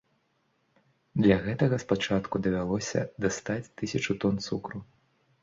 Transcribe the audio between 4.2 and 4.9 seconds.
тон цукру.